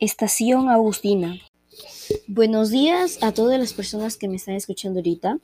[0.00, 1.38] Estación Agustina.
[2.26, 5.38] Buenos días a todas las personas que me están escuchando ahorita.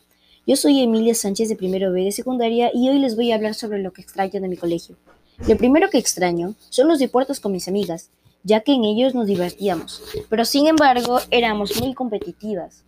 [0.47, 3.53] Yo soy Emilia Sánchez de primero B de secundaria y hoy les voy a hablar
[3.53, 4.97] sobre lo que extraño de mi colegio.
[5.47, 8.09] Lo primero que extraño son los deportes con mis amigas,
[8.45, 12.83] ya que en ellos nos divertíamos, pero sin embargo éramos muy competitivas.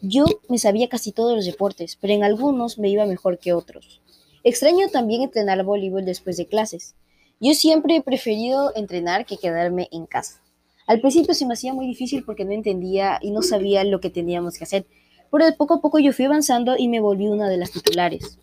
[0.00, 4.00] Yo me sabía casi todos los deportes, pero en algunos me iba mejor que otros.
[4.42, 6.94] Extraño también entrenar voleibol después de clases.
[7.40, 10.40] Yo siempre he preferido entrenar que quedarme en casa.
[10.88, 14.08] Al principio se me hacía muy difícil porque no entendía y no sabía lo que
[14.08, 14.86] teníamos que hacer,
[15.30, 18.38] pero de poco a poco yo fui avanzando y me volví una de las titulares.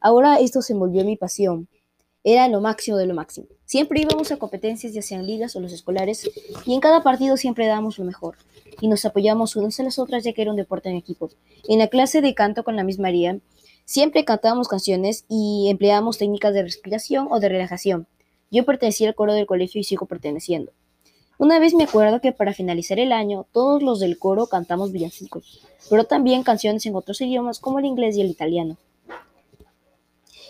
[0.00, 1.68] Ahora esto se volvió mi pasión.
[2.24, 3.48] Era lo máximo de lo máximo.
[3.66, 6.30] Siempre íbamos a competencias, ya sean ligas o los escolares,
[6.64, 8.36] y en cada partido siempre dábamos lo mejor.
[8.80, 11.28] Y nos apoyamos unas a las otras ya que era un deporte en equipo.
[11.68, 13.40] En la clase de canto con la misma María,
[13.84, 18.06] siempre cantábamos canciones y empleábamos técnicas de respiración o de relajación.
[18.50, 20.72] Yo pertenecía al coro del colegio y sigo perteneciendo.
[21.38, 25.60] Una vez me acuerdo que para finalizar el año todos los del coro cantamos villancicos,
[25.88, 28.76] pero también canciones en otros idiomas como el inglés y el italiano.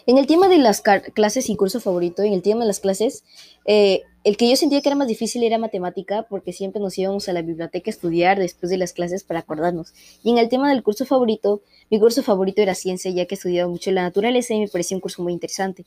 [0.07, 3.23] En el tema de las clases y curso favorito, en el tema de las clases,
[3.67, 7.29] eh, el que yo sentía que era más difícil era matemática, porque siempre nos íbamos
[7.29, 9.93] a la biblioteca a estudiar después de las clases para acordarnos.
[10.23, 13.71] Y en el tema del curso favorito, mi curso favorito era ciencia, ya que estudiaba
[13.71, 15.85] mucho la naturaleza y me parecía un curso muy interesante.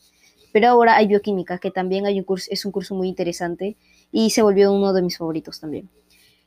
[0.52, 3.78] Pero ahora hay bioquímica, que también hay un curso, es un curso muy interesante
[4.12, 5.90] y se volvió uno de mis favoritos también.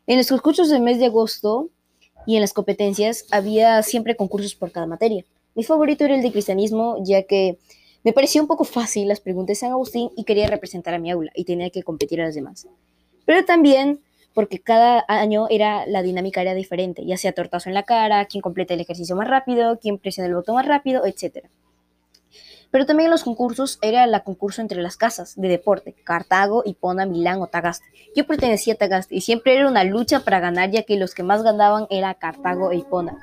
[0.06, 1.70] En los cursos del mes de agosto
[2.26, 5.24] y en las competencias había siempre concursos por cada materia.
[5.54, 7.58] Mi favorito era el de cristianismo, ya que
[8.02, 11.10] me parecía un poco fácil las preguntas de San Agustín y quería representar a mi
[11.10, 12.66] aula y tenía que competir a las demás.
[13.24, 14.00] Pero también
[14.34, 18.42] porque cada año era la dinámica era diferente, ya sea tortazo en la cara, quién
[18.42, 21.48] completa el ejercicio más rápido, quién presiona el botón más rápido, etcétera.
[22.74, 27.06] Pero también en los concursos era la concurso entre las casas de deporte, Cartago, Hipona,
[27.06, 27.86] Milán o Tagaste.
[28.16, 31.22] Yo pertenecía a Tagaste y siempre era una lucha para ganar ya que los que
[31.22, 33.16] más ganaban era Cartago e Hipona.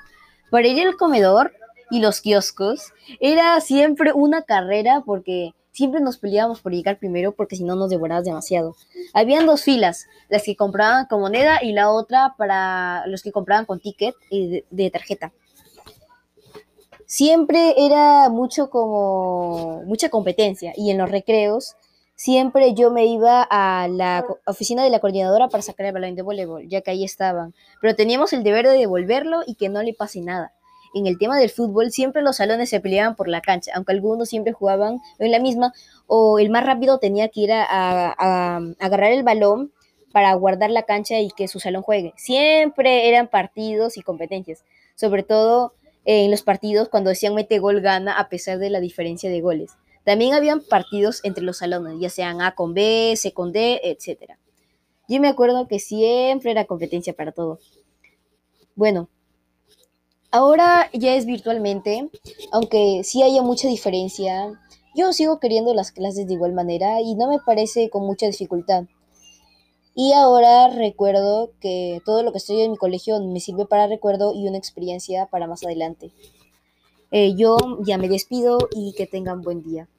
[0.51, 1.51] Para ir al comedor
[1.90, 7.57] y los kioscos era siempre una carrera porque siempre nos peleábamos por llegar primero porque
[7.57, 8.78] si no nos devorabas demasiado.
[9.13, 13.66] Habían dos filas, las que compraban con moneda y la otra para los que compraban
[13.66, 15.34] con ticket y de tarjeta
[17.11, 21.75] siempre era mucho como mucha competencia y en los recreos
[22.16, 26.22] siempre yo me iba a la oficina de la coordinadora para sacar el balón de
[26.22, 29.94] voleibol, ya que ahí estaban, pero teníamos el deber de devolverlo y que no le
[29.94, 30.53] pase nada.
[30.94, 34.29] En el tema del fútbol siempre los salones se peleaban por la cancha, aunque algunos
[34.29, 35.73] siempre jugaban en la misma
[36.07, 39.73] o el más rápido tenía que ir a, a agarrar el balón
[40.13, 42.13] para guardar la cancha y que su salón juegue.
[42.16, 44.63] Siempre eran partidos y competencias,
[44.95, 45.73] sobre todo
[46.06, 49.72] en los partidos cuando decían mete gol gana a pesar de la diferencia de goles.
[50.03, 54.34] También habían partidos entre los salones, ya sean A con B, C con D, etc.
[55.07, 57.59] Yo me acuerdo que siempre era competencia para todo.
[58.75, 59.09] Bueno,
[60.31, 62.09] ahora ya es virtualmente,
[62.51, 64.59] aunque sí haya mucha diferencia.
[64.95, 68.85] Yo sigo queriendo las clases de igual manera y no me parece con mucha dificultad.
[69.94, 74.34] Y ahora recuerdo que todo lo que estoy en mi colegio me sirve para recuerdo
[74.34, 76.12] y una experiencia para más adelante.
[77.12, 79.90] Eh, yo ya me despido y que tengan buen día.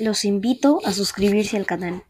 [0.00, 2.02] Los invito a suscribirse al canal.